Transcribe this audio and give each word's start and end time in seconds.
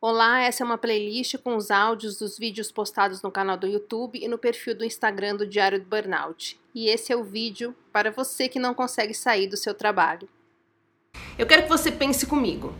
Olá, 0.00 0.42
essa 0.42 0.62
é 0.62 0.64
uma 0.64 0.78
playlist 0.78 1.36
com 1.38 1.56
os 1.56 1.72
áudios 1.72 2.18
dos 2.18 2.38
vídeos 2.38 2.70
postados 2.70 3.20
no 3.20 3.32
canal 3.32 3.56
do 3.56 3.66
YouTube 3.66 4.16
e 4.22 4.28
no 4.28 4.38
perfil 4.38 4.72
do 4.78 4.84
Instagram 4.84 5.34
do 5.34 5.44
Diário 5.44 5.80
do 5.80 5.86
Burnout. 5.86 6.56
E 6.72 6.88
esse 6.88 7.12
é 7.12 7.16
o 7.16 7.24
vídeo 7.24 7.74
para 7.92 8.12
você 8.12 8.48
que 8.48 8.60
não 8.60 8.72
consegue 8.72 9.12
sair 9.12 9.48
do 9.48 9.56
seu 9.56 9.74
trabalho. 9.74 10.28
Eu 11.36 11.48
quero 11.48 11.64
que 11.64 11.68
você 11.68 11.90
pense 11.90 12.26
comigo, 12.26 12.72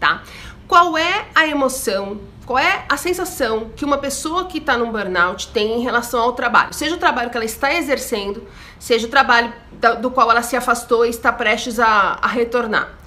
tá? 0.00 0.24
Qual 0.66 0.98
é 0.98 1.28
a 1.36 1.46
emoção, 1.46 2.20
qual 2.44 2.58
é 2.58 2.84
a 2.88 2.96
sensação 2.96 3.70
que 3.76 3.84
uma 3.84 3.98
pessoa 3.98 4.46
que 4.46 4.58
está 4.58 4.76
num 4.76 4.90
burnout 4.90 5.52
tem 5.52 5.78
em 5.78 5.82
relação 5.82 6.20
ao 6.20 6.32
trabalho? 6.32 6.74
Seja 6.74 6.96
o 6.96 6.98
trabalho 6.98 7.30
que 7.30 7.36
ela 7.36 7.46
está 7.46 7.72
exercendo, 7.72 8.44
seja 8.76 9.06
o 9.06 9.10
trabalho 9.10 9.54
do 10.02 10.10
qual 10.10 10.28
ela 10.28 10.42
se 10.42 10.56
afastou 10.56 11.06
e 11.06 11.10
está 11.10 11.32
prestes 11.32 11.78
a, 11.78 12.18
a 12.20 12.26
retornar. 12.26 12.98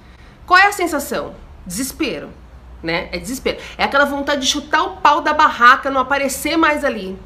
Qual 0.45 0.57
é 0.57 0.67
a 0.67 0.71
sensação? 0.71 1.35
Desespero 1.65 2.41
né? 2.83 3.07
É 3.11 3.17
desespero. 3.17 3.57
É 3.77 3.85
aquela 3.85 4.05
vontade 4.05 4.41
de 4.41 4.47
chutar 4.47 4.83
o 4.83 4.97
pau 4.97 5.21
da 5.21 5.33
barraca, 5.33 5.89
não 5.89 6.01
aparecer 6.01 6.57
mais 6.57 6.83
ali. 6.83 7.17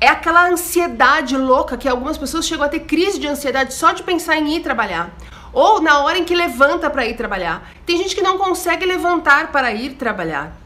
É 0.00 0.08
aquela 0.08 0.48
ansiedade 0.48 1.36
louca 1.36 1.76
que 1.76 1.88
algumas 1.88 2.18
pessoas 2.18 2.44
chegam 2.44 2.66
a 2.66 2.68
ter 2.68 2.80
crise 2.80 3.20
de 3.20 3.28
ansiedade 3.28 3.72
só 3.72 3.92
de 3.92 4.02
pensar 4.02 4.36
em 4.36 4.56
ir 4.56 4.60
trabalhar. 4.60 5.10
Ou 5.52 5.80
na 5.80 6.00
hora 6.00 6.18
em 6.18 6.24
que 6.24 6.34
levanta 6.34 6.90
para 6.90 7.06
ir 7.06 7.14
trabalhar. 7.14 7.70
Tem 7.86 7.96
gente 7.98 8.14
que 8.14 8.22
não 8.22 8.36
consegue 8.36 8.84
levantar 8.84 9.52
para 9.52 9.72
ir 9.72 9.94
trabalhar. 9.94 10.56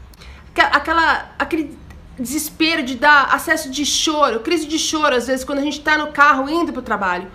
Aquela, 0.55 1.29
aquele 1.37 1.77
desespero 2.17 2.81
de 2.81 2.95
dar 2.95 3.25
acesso 3.31 3.69
de 3.69 3.85
choro, 3.85 4.39
crise 4.39 4.65
de 4.65 4.79
choro, 4.79 5.15
às 5.15 5.27
vezes, 5.27 5.45
quando 5.45 5.59
a 5.59 5.61
gente 5.61 5.77
está 5.77 5.97
no 5.99 6.07
carro 6.07 6.49
indo 6.49 6.73
para 6.73 6.79
o 6.79 6.83
trabalho. 6.83 7.27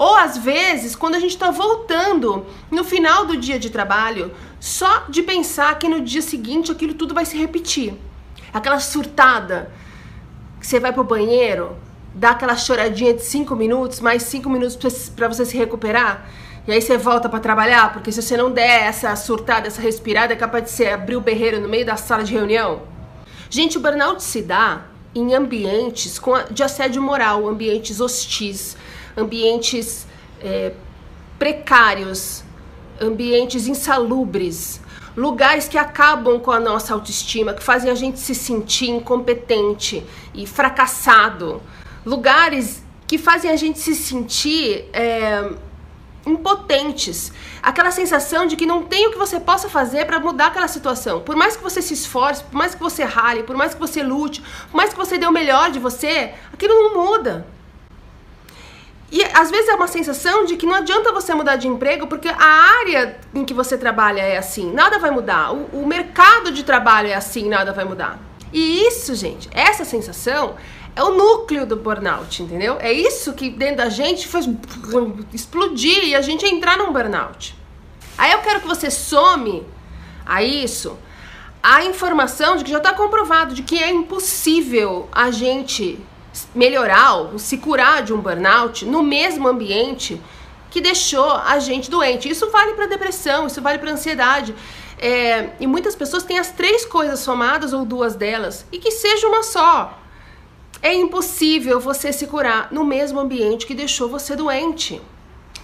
Ou 0.00 0.16
às 0.16 0.38
vezes, 0.38 0.96
quando 0.96 1.16
a 1.16 1.20
gente 1.20 1.32
está 1.32 1.50
voltando 1.50 2.46
no 2.70 2.82
final 2.82 3.26
do 3.26 3.36
dia 3.36 3.58
de 3.58 3.68
trabalho, 3.68 4.32
só 4.58 5.04
de 5.10 5.22
pensar 5.22 5.78
que 5.78 5.90
no 5.90 6.00
dia 6.00 6.22
seguinte 6.22 6.72
aquilo 6.72 6.94
tudo 6.94 7.12
vai 7.12 7.26
se 7.26 7.36
repetir. 7.36 7.92
Aquela 8.50 8.80
surtada 8.80 9.70
que 10.58 10.66
você 10.66 10.80
vai 10.80 10.90
pro 10.90 11.04
banheiro, 11.04 11.76
dá 12.14 12.30
aquela 12.30 12.56
choradinha 12.56 13.12
de 13.12 13.20
cinco 13.20 13.54
minutos, 13.54 14.00
mais 14.00 14.22
cinco 14.22 14.48
minutos 14.48 15.10
para 15.14 15.28
você 15.28 15.44
se 15.44 15.54
recuperar. 15.54 16.26
E 16.66 16.72
aí 16.72 16.80
você 16.80 16.96
volta 16.96 17.28
para 17.28 17.38
trabalhar, 17.38 17.92
porque 17.92 18.10
se 18.10 18.22
você 18.22 18.38
não 18.38 18.50
der 18.50 18.84
essa 18.84 19.14
surtada, 19.16 19.66
essa 19.66 19.82
respirada, 19.82 20.32
é 20.32 20.36
capaz 20.36 20.64
de 20.64 20.70
você 20.70 20.86
abrir 20.86 21.16
o 21.16 21.20
berreiro 21.20 21.60
no 21.60 21.68
meio 21.68 21.84
da 21.84 21.96
sala 21.96 22.24
de 22.24 22.32
reunião. 22.32 22.84
Gente, 23.50 23.76
o 23.76 23.80
burnout 23.82 24.22
se 24.22 24.40
dá 24.40 24.80
em 25.14 25.34
ambientes 25.34 26.18
de 26.50 26.62
assédio 26.62 27.02
moral, 27.02 27.46
ambientes 27.46 28.00
hostis, 28.00 28.78
ambientes 29.16 30.06
é, 30.40 30.72
precários, 31.38 32.44
ambientes 33.00 33.66
insalubres, 33.66 34.80
lugares 35.16 35.68
que 35.68 35.78
acabam 35.78 36.38
com 36.38 36.50
a 36.50 36.60
nossa 36.60 36.94
autoestima, 36.94 37.54
que 37.54 37.62
fazem 37.62 37.90
a 37.90 37.94
gente 37.94 38.18
se 38.18 38.34
sentir 38.34 38.90
incompetente 38.90 40.04
e 40.34 40.46
fracassado, 40.46 41.62
lugares 42.04 42.82
que 43.06 43.18
fazem 43.18 43.50
a 43.50 43.56
gente 43.56 43.78
se 43.78 43.94
sentir 43.94 44.88
é, 44.92 45.50
impotentes, 46.26 47.32
aquela 47.62 47.90
sensação 47.90 48.46
de 48.46 48.56
que 48.56 48.66
não 48.66 48.84
tem 48.84 49.08
o 49.08 49.10
que 49.10 49.18
você 49.18 49.40
possa 49.40 49.68
fazer 49.68 50.06
para 50.06 50.20
mudar 50.20 50.48
aquela 50.48 50.68
situação. 50.68 51.20
Por 51.20 51.34
mais 51.34 51.56
que 51.56 51.62
você 51.62 51.80
se 51.82 51.94
esforce, 51.94 52.44
por 52.44 52.56
mais 52.56 52.74
que 52.74 52.80
você 52.80 53.02
rale, 53.02 53.42
por 53.42 53.56
mais 53.56 53.74
que 53.74 53.80
você 53.80 54.02
lute, 54.02 54.42
por 54.70 54.76
mais 54.76 54.90
que 54.90 54.96
você 54.96 55.18
dê 55.18 55.26
o 55.26 55.32
melhor 55.32 55.70
de 55.70 55.78
você, 55.78 56.34
aquilo 56.52 56.74
não 56.74 57.04
muda. 57.06 57.46
E 59.10 59.24
às 59.24 59.50
vezes 59.50 59.68
é 59.68 59.74
uma 59.74 59.88
sensação 59.88 60.44
de 60.44 60.56
que 60.56 60.66
não 60.66 60.74
adianta 60.74 61.12
você 61.12 61.34
mudar 61.34 61.56
de 61.56 61.66
emprego 61.66 62.06
porque 62.06 62.28
a 62.28 62.44
área 62.80 63.18
em 63.34 63.44
que 63.44 63.52
você 63.52 63.76
trabalha 63.76 64.20
é 64.20 64.36
assim, 64.36 64.72
nada 64.72 64.98
vai 64.98 65.10
mudar. 65.10 65.52
O, 65.52 65.82
o 65.82 65.86
mercado 65.86 66.52
de 66.52 66.62
trabalho 66.62 67.08
é 67.08 67.14
assim, 67.14 67.48
nada 67.48 67.72
vai 67.72 67.84
mudar. 67.84 68.18
E 68.52 68.86
isso, 68.86 69.14
gente, 69.14 69.48
essa 69.52 69.84
sensação 69.84 70.54
é 70.94 71.02
o 71.02 71.10
núcleo 71.10 71.66
do 71.66 71.76
burnout, 71.76 72.42
entendeu? 72.42 72.76
É 72.80 72.92
isso 72.92 73.32
que 73.32 73.50
dentro 73.50 73.78
da 73.78 73.88
gente 73.88 74.28
faz 74.28 74.48
explodir 75.32 76.04
e 76.04 76.14
a 76.14 76.20
gente 76.20 76.46
entrar 76.46 76.76
num 76.76 76.92
burnout. 76.92 77.56
Aí 78.16 78.32
eu 78.32 78.38
quero 78.40 78.60
que 78.60 78.66
você 78.66 78.90
some 78.90 79.66
a 80.24 80.42
isso 80.42 80.96
a 81.62 81.84
informação 81.84 82.56
de 82.56 82.64
que 82.64 82.70
já 82.70 82.78
está 82.78 82.92
comprovado 82.92 83.54
de 83.54 83.62
que 83.62 83.82
é 83.82 83.90
impossível 83.90 85.08
a 85.12 85.30
gente 85.30 85.98
melhorar 86.54 87.14
ou 87.14 87.38
se 87.38 87.58
curar 87.58 88.02
de 88.02 88.12
um 88.12 88.20
burnout 88.20 88.84
no 88.84 89.02
mesmo 89.02 89.48
ambiente 89.48 90.20
que 90.70 90.80
deixou 90.80 91.30
a 91.32 91.58
gente 91.58 91.90
doente. 91.90 92.28
Isso 92.28 92.48
vale 92.50 92.74
para 92.74 92.86
depressão, 92.86 93.46
isso 93.46 93.60
vale 93.60 93.78
para 93.78 93.90
ansiedade. 93.90 94.54
É, 94.98 95.50
e 95.58 95.66
muitas 95.66 95.96
pessoas 95.96 96.22
têm 96.22 96.38
as 96.38 96.50
três 96.50 96.84
coisas 96.84 97.20
somadas 97.20 97.72
ou 97.72 97.84
duas 97.84 98.14
delas 98.14 98.66
e 98.70 98.78
que 98.78 98.90
seja 98.90 99.26
uma 99.26 99.42
só. 99.42 99.98
É 100.82 100.94
impossível 100.94 101.80
você 101.80 102.12
se 102.12 102.26
curar 102.26 102.68
no 102.70 102.84
mesmo 102.84 103.18
ambiente 103.18 103.66
que 103.66 103.74
deixou 103.74 104.08
você 104.08 104.36
doente. 104.36 105.00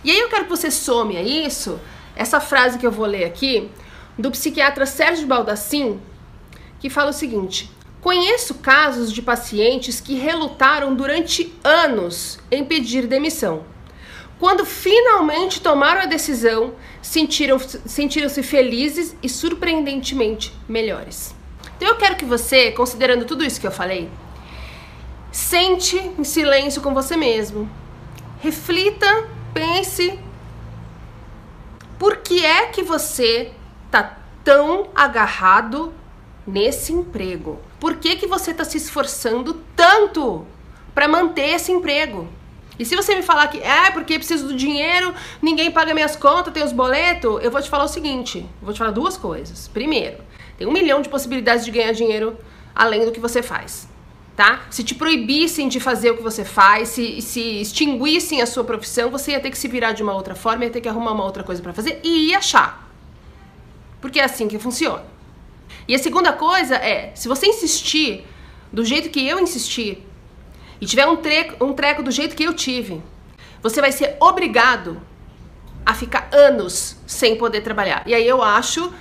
E 0.03 0.10
aí 0.10 0.19
eu 0.19 0.28
quero 0.28 0.44
que 0.44 0.50
você 0.50 0.71
some 0.71 1.16
a 1.16 1.22
isso, 1.22 1.81
essa 2.15 2.41
frase 2.41 2.78
que 2.78 2.87
eu 2.87 2.93
vou 2.93 3.06
ler 3.06 3.25
aqui, 3.25 3.71
do 4.19 4.31
psiquiatra 4.31 4.87
Sérgio 4.87 5.27
Baldassin, 5.27 6.00
que 6.81 6.91
fala 6.91 7.10
o 7.10 7.15
seguinte: 7.15 7.71
Conheço 8.01 8.55
casos 8.55 9.12
de 9.12 9.21
pacientes 9.21 10.01
que 10.01 10.15
relutaram 10.15 10.95
durante 10.95 11.53
anos 11.65 12.39
em 12.51 12.65
pedir 12.65 13.07
demissão. 13.07 13.65
Quando 14.39 14.67
finalmente 14.67 15.61
tomaram 15.61 16.03
a 16.03 16.07
decisão, 16.07 16.75
sentiram-se 17.01 17.81
sentiram 17.87 18.29
felizes 18.29 19.17
e 19.23 19.29
surpreendentemente 19.29 20.53
melhores. 20.69 21.34
Então 21.77 21.89
eu 21.89 21.97
quero 21.97 22.17
que 22.17 22.25
você, 22.25 22.71
considerando 22.73 23.25
tudo 23.25 23.45
isso 23.45 23.61
que 23.61 23.67
eu 23.67 23.73
falei, 23.73 24.11
sente 25.33 25.97
em 25.97 26.25
silêncio 26.25 26.83
com 26.83 26.93
você 26.93 27.17
mesmo. 27.17 27.69
Reflita, 28.41 29.27
pense. 29.55 30.19
Por 31.99 32.19
que 32.19 32.45
é 32.45 32.67
que 32.67 32.83
você 32.83 33.53
tá 33.91 34.19
tão 34.45 34.89
agarrado 34.95 35.93
nesse 36.47 36.93
emprego? 36.93 37.59
Por 37.81 37.97
que, 37.97 38.17
que 38.17 38.27
você 38.27 38.53
está 38.53 38.65
se 38.65 38.77
esforçando 38.77 39.55
tanto 39.75 40.47
para 40.95 41.09
manter 41.09 41.55
esse 41.55 41.73
emprego? 41.73 42.29
E 42.79 42.84
se 42.84 42.95
você 42.95 43.15
me 43.15 43.23
falar 43.23 43.49
que 43.49 43.59
é 43.59 43.91
porque 43.91 44.19
preciso 44.19 44.49
do 44.49 44.55
dinheiro, 44.55 45.15
ninguém 45.41 45.71
paga 45.71 45.95
minhas 45.95 46.15
contas, 46.15 46.53
tem 46.53 46.62
os 46.62 46.73
boletos, 46.73 47.43
eu 47.43 47.51
vou 47.51 47.61
te 47.61 47.71
falar 47.71 47.84
o 47.84 47.89
seguinte: 47.89 48.47
vou 48.61 48.73
te 48.73 48.79
falar 48.79 48.91
duas 48.91 49.17
coisas. 49.17 49.69
Primeiro, 49.69 50.19
tem 50.59 50.67
um 50.67 50.73
milhão 50.73 51.01
de 51.01 51.09
possibilidades 51.09 51.65
de 51.65 51.71
ganhar 51.71 51.93
dinheiro 51.93 52.37
além 52.75 53.05
do 53.05 53.13
que 53.13 53.21
você 53.21 53.43
faz. 53.43 53.89
Tá? 54.37 54.67
Se 54.69 54.84
te 54.84 54.95
proibissem 54.95 55.67
de 55.67 55.81
fazer 55.81 56.11
o 56.11 56.17
que 56.19 56.23
você 56.23 56.45
faz, 56.45 56.91
se, 56.91 57.23
se 57.23 57.63
extinguissem 57.63 58.43
a 58.43 58.47
sua 58.47 58.63
profissão, 58.65 59.11
você 59.11 59.31
ia 59.31 59.41
ter 59.41 59.51
que 59.51 59.57
se 59.57 59.67
virar 59.67 59.93
de 59.93 60.03
uma 60.03 60.13
outra 60.13 60.34
forma, 60.34 60.67
ia 60.67 60.71
ter 60.71 60.83
que 60.83 60.89
arrumar 60.89 61.13
uma 61.13 61.25
outra 61.25 61.43
coisa 61.43 61.63
para 61.63 61.73
fazer 61.73 62.01
e 62.05 62.28
ia 62.28 62.37
achar. 62.37 62.87
Porque 63.99 64.21
é 64.21 64.25
assim 64.25 64.47
que 64.47 64.59
funciona. 64.59 65.16
E 65.88 65.94
a 65.94 65.99
segunda 65.99 66.32
coisa 66.32 66.77
é, 66.77 67.12
se 67.15 67.28
você 67.28 67.47
insistir 67.47 68.27
do 68.72 68.84
jeito 68.84 69.10
que 69.10 69.27
eu 69.27 69.38
insisti 69.38 70.03
e 70.81 70.87
tiver 70.87 71.06
um 71.06 71.16
treco, 71.16 71.65
um 71.65 71.72
treco 71.72 72.03
do 72.03 72.10
jeito 72.10 72.37
que 72.37 72.44
eu 72.44 72.53
tive, 72.53 73.03
você 73.62 73.81
vai 73.81 73.93
ser 73.93 74.16
obrigado 74.21 75.00
a 75.84 75.94
ficar 75.94 76.28
anos 76.32 76.97
sem 77.06 77.37
poder 77.37 77.60
trabalhar. 77.60 78.03
E 78.06 78.15
aí 78.15 78.27
eu 78.27 78.43
acho, 78.43 78.93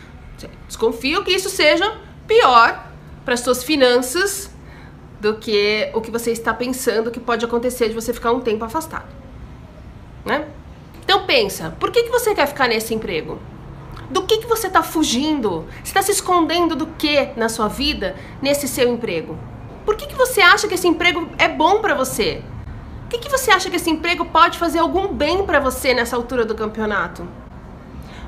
desconfio 0.67 1.23
que 1.23 1.31
isso 1.31 1.49
seja 1.49 1.99
pior 2.27 2.87
para 3.23 3.33
as 3.33 3.39
suas 3.39 3.63
finanças 3.63 4.51
do 5.19 5.35
que 5.35 5.89
o 5.93 6.01
que 6.01 6.11
você 6.11 6.31
está 6.31 6.53
pensando 6.53 7.09
que 7.09 7.19
pode 7.19 7.43
acontecer 7.43 7.89
de 7.89 7.95
você 7.95 8.13
ficar 8.13 8.31
um 8.31 8.39
tempo 8.39 8.63
afastado, 8.63 9.07
né? 10.23 10.47
Então 11.03 11.25
pensa, 11.25 11.75
por 11.79 11.91
que, 11.91 12.03
que 12.03 12.09
você 12.09 12.35
quer 12.35 12.47
ficar 12.47 12.67
nesse 12.67 12.93
emprego? 12.93 13.39
Do 14.09 14.23
que, 14.23 14.37
que 14.37 14.47
você 14.47 14.67
está 14.67 14.83
fugindo? 14.83 15.65
Você 15.83 15.89
está 15.89 16.01
se 16.01 16.11
escondendo 16.11 16.75
do 16.75 16.87
que 16.87 17.29
na 17.35 17.49
sua 17.49 17.67
vida 17.67 18.15
nesse 18.41 18.67
seu 18.67 18.87
emprego? 18.89 19.37
Por 19.85 19.95
que, 19.95 20.07
que 20.07 20.15
você 20.15 20.41
acha 20.41 20.67
que 20.67 20.75
esse 20.75 20.87
emprego 20.87 21.27
é 21.37 21.47
bom 21.47 21.81
para 21.81 21.95
você? 21.95 22.41
O 23.05 23.07
que, 23.07 23.19
que 23.19 23.29
você 23.29 23.51
acha 23.51 23.69
que 23.69 23.75
esse 23.75 23.89
emprego 23.89 24.25
pode 24.25 24.57
fazer 24.57 24.79
algum 24.79 25.07
bem 25.07 25.45
para 25.45 25.59
você 25.59 25.93
nessa 25.93 26.15
altura 26.15 26.45
do 26.45 26.55
campeonato? 26.55 27.27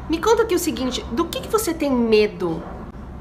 Me 0.10 0.20
conta 0.20 0.44
aqui 0.44 0.56
o 0.56 0.60
seguinte: 0.60 1.04
do 1.12 1.26
que, 1.26 1.42
que 1.42 1.48
você 1.48 1.74
tem 1.74 1.92
medo? 1.92 2.64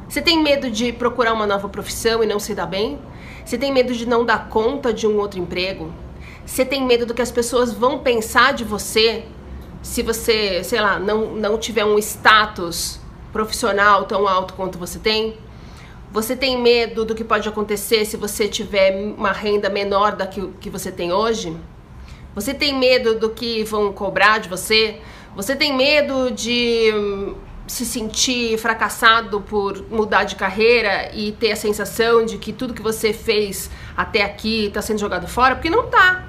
Você 0.08 0.22
tem 0.22 0.42
medo 0.42 0.70
de 0.70 0.92
procurar 0.92 1.32
uma 1.32 1.46
nova 1.46 1.68
profissão 1.68 2.22
e 2.22 2.26
não 2.26 2.38
se 2.38 2.54
dar 2.54 2.66
bem? 2.66 2.98
Você 3.44 3.58
tem 3.58 3.72
medo 3.72 3.92
de 3.92 4.06
não 4.06 4.24
dar 4.24 4.48
conta 4.48 4.92
de 4.92 5.06
um 5.06 5.18
outro 5.18 5.40
emprego? 5.40 5.92
Você 6.44 6.64
tem 6.64 6.84
medo 6.84 7.04
do 7.04 7.12
que 7.12 7.22
as 7.22 7.30
pessoas 7.30 7.72
vão 7.72 7.98
pensar 7.98 8.54
de 8.54 8.62
você 8.62 9.24
se 9.86 10.02
você, 10.02 10.64
sei 10.64 10.80
lá, 10.80 10.98
não, 10.98 11.36
não 11.36 11.56
tiver 11.56 11.84
um 11.84 11.96
status 11.96 12.98
profissional 13.32 14.04
tão 14.04 14.26
alto 14.26 14.52
quanto 14.54 14.76
você 14.78 14.98
tem? 14.98 15.38
Você 16.10 16.34
tem 16.34 16.60
medo 16.60 17.04
do 17.04 17.14
que 17.14 17.22
pode 17.22 17.48
acontecer 17.48 18.04
se 18.04 18.16
você 18.16 18.48
tiver 18.48 19.14
uma 19.16 19.30
renda 19.30 19.70
menor 19.70 20.16
da 20.16 20.26
que, 20.26 20.44
que 20.60 20.68
você 20.68 20.90
tem 20.90 21.12
hoje? 21.12 21.56
Você 22.34 22.52
tem 22.52 22.76
medo 22.76 23.14
do 23.14 23.30
que 23.30 23.62
vão 23.62 23.92
cobrar 23.92 24.38
de 24.38 24.48
você? 24.48 25.00
Você 25.36 25.54
tem 25.54 25.72
medo 25.72 26.32
de 26.32 26.92
se 27.68 27.86
sentir 27.86 28.58
fracassado 28.58 29.40
por 29.40 29.84
mudar 29.88 30.24
de 30.24 30.34
carreira 30.34 31.14
e 31.14 31.30
ter 31.30 31.52
a 31.52 31.56
sensação 31.56 32.24
de 32.24 32.38
que 32.38 32.52
tudo 32.52 32.74
que 32.74 32.82
você 32.82 33.12
fez 33.12 33.70
até 33.96 34.22
aqui 34.24 34.66
está 34.66 34.82
sendo 34.82 34.98
jogado 34.98 35.28
fora, 35.28 35.54
porque 35.54 35.70
não 35.70 35.86
tá. 35.86 36.26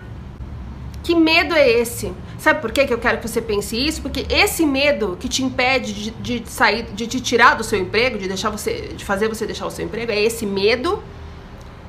Que 1.03 1.15
medo 1.15 1.55
é 1.55 1.67
esse? 1.67 2.13
Sabe 2.37 2.61
por 2.61 2.71
que 2.71 2.81
eu 2.93 2.99
quero 2.99 3.17
que 3.17 3.27
você 3.27 3.41
pense 3.41 3.75
isso? 3.75 4.01
Porque 4.01 4.25
esse 4.29 4.65
medo 4.65 5.17
que 5.19 5.27
te 5.27 5.43
impede 5.43 5.93
de, 5.93 6.11
de, 6.39 6.49
sair, 6.49 6.83
de 6.83 7.07
te 7.07 7.19
tirar 7.19 7.55
do 7.55 7.63
seu 7.63 7.79
emprego, 7.79 8.17
de 8.17 8.27
deixar 8.27 8.51
você, 8.51 8.93
de 8.95 9.03
fazer 9.03 9.27
você 9.27 9.45
deixar 9.45 9.65
o 9.65 9.71
seu 9.71 9.83
emprego, 9.83 10.11
é 10.11 10.21
esse 10.21 10.45
medo 10.45 11.01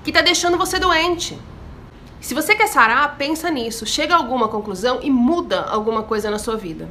que 0.02 0.10
tá 0.10 0.22
deixando 0.22 0.56
você 0.56 0.78
doente. 0.78 1.38
Se 2.20 2.34
você 2.34 2.54
quer 2.54 2.66
sarar, 2.66 3.16
pensa 3.16 3.50
nisso, 3.50 3.84
chega 3.84 4.14
a 4.14 4.16
alguma 4.16 4.48
conclusão 4.48 5.00
e 5.02 5.10
muda 5.10 5.60
alguma 5.64 6.02
coisa 6.02 6.30
na 6.30 6.38
sua 6.38 6.56
vida. 6.56 6.88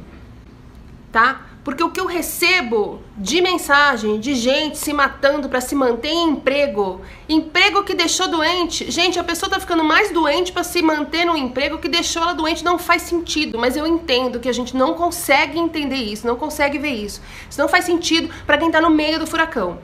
Tá? 1.10 1.47
Porque 1.68 1.84
o 1.84 1.90
que 1.90 2.00
eu 2.00 2.06
recebo 2.06 3.02
de 3.14 3.42
mensagem 3.42 4.18
de 4.18 4.34
gente 4.34 4.78
se 4.78 4.90
matando 4.90 5.50
para 5.50 5.60
se 5.60 5.74
manter 5.74 6.08
em 6.08 6.30
emprego, 6.30 7.02
emprego 7.28 7.84
que 7.84 7.92
deixou 7.92 8.26
doente. 8.26 8.90
Gente, 8.90 9.18
a 9.18 9.22
pessoa 9.22 9.50
tá 9.50 9.60
ficando 9.60 9.84
mais 9.84 10.10
doente 10.10 10.50
para 10.50 10.64
se 10.64 10.80
manter 10.80 11.26
no 11.26 11.36
emprego 11.36 11.76
que 11.76 11.86
deixou 11.86 12.22
ela 12.22 12.32
doente. 12.32 12.64
Não 12.64 12.78
faz 12.78 13.02
sentido, 13.02 13.58
mas 13.58 13.76
eu 13.76 13.86
entendo 13.86 14.40
que 14.40 14.48
a 14.48 14.52
gente 14.54 14.74
não 14.74 14.94
consegue 14.94 15.58
entender 15.58 15.96
isso, 15.96 16.26
não 16.26 16.36
consegue 16.36 16.78
ver 16.78 16.92
isso. 16.92 17.20
Isso 17.50 17.60
não 17.60 17.68
faz 17.68 17.84
sentido 17.84 18.32
para 18.46 18.56
quem 18.56 18.70
tá 18.70 18.80
no 18.80 18.88
meio 18.88 19.18
do 19.18 19.26
furacão. 19.26 19.78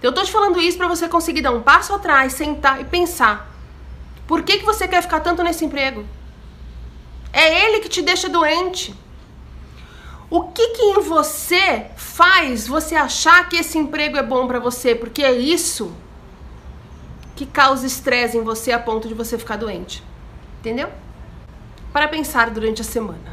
Eu 0.00 0.12
tô 0.12 0.22
te 0.22 0.30
falando 0.30 0.60
isso 0.60 0.78
para 0.78 0.86
você 0.86 1.08
conseguir 1.08 1.40
dar 1.40 1.50
um 1.50 1.62
passo 1.62 1.92
atrás, 1.92 2.32
sentar 2.34 2.80
e 2.80 2.84
pensar. 2.84 3.52
Por 4.24 4.44
que, 4.44 4.58
que 4.58 4.64
você 4.64 4.86
quer 4.86 5.02
ficar 5.02 5.18
tanto 5.18 5.42
nesse 5.42 5.64
emprego? 5.64 6.06
É 7.32 7.64
ele 7.64 7.80
que 7.80 7.88
te 7.88 8.02
deixa 8.02 8.28
doente. 8.28 8.94
O 10.32 10.44
que 10.44 10.68
que 10.68 10.80
em 10.80 11.02
você 11.02 11.88
faz 11.94 12.66
você 12.66 12.94
achar 12.94 13.50
que 13.50 13.56
esse 13.56 13.76
emprego 13.76 14.16
é 14.16 14.22
bom 14.22 14.46
para 14.46 14.58
você? 14.58 14.94
Porque 14.94 15.22
é 15.22 15.30
isso 15.30 15.92
que 17.36 17.44
causa 17.44 17.86
estresse 17.86 18.38
em 18.38 18.42
você 18.42 18.72
a 18.72 18.78
ponto 18.78 19.06
de 19.06 19.12
você 19.12 19.36
ficar 19.36 19.56
doente. 19.56 20.02
Entendeu? 20.58 20.88
Para 21.92 22.08
pensar 22.08 22.48
durante 22.48 22.80
a 22.80 22.84
semana. 22.84 23.31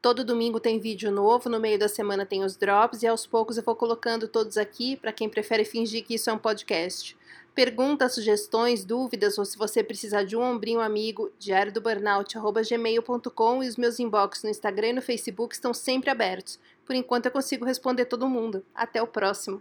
Todo 0.00 0.24
domingo 0.24 0.60
tem 0.60 0.78
vídeo 0.78 1.10
novo, 1.10 1.48
no 1.48 1.58
meio 1.58 1.76
da 1.76 1.88
semana 1.88 2.24
tem 2.24 2.44
os 2.44 2.56
drops 2.56 3.02
e 3.02 3.06
aos 3.08 3.26
poucos 3.26 3.56
eu 3.56 3.64
vou 3.64 3.74
colocando 3.74 4.28
todos 4.28 4.56
aqui 4.56 4.96
para 4.96 5.12
quem 5.12 5.28
prefere 5.28 5.64
fingir 5.64 6.04
que 6.04 6.14
isso 6.14 6.30
é 6.30 6.32
um 6.32 6.38
podcast. 6.38 7.16
Perguntas, 7.52 8.14
sugestões, 8.14 8.84
dúvidas 8.84 9.36
ou 9.38 9.44
se 9.44 9.58
você 9.58 9.82
precisar 9.82 10.22
de 10.22 10.36
um 10.36 10.40
ombrinho 10.40 10.80
amigo, 10.80 11.32
diário 11.36 11.72
do 11.72 11.80
burnout@gmail.com 11.80 13.64
e 13.64 13.68
os 13.68 13.76
meus 13.76 13.98
inbox 13.98 14.44
no 14.44 14.50
Instagram 14.50 14.90
e 14.90 14.92
no 14.92 15.02
Facebook 15.02 15.52
estão 15.52 15.74
sempre 15.74 16.10
abertos. 16.10 16.60
Por 16.86 16.94
enquanto 16.94 17.26
eu 17.26 17.32
consigo 17.32 17.64
responder 17.64 18.04
todo 18.04 18.28
mundo. 18.28 18.64
Até 18.72 19.02
o 19.02 19.06
próximo. 19.08 19.60